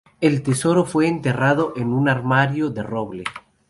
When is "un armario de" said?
1.93-2.81